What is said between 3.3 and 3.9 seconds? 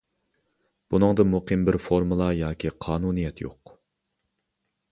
يوق.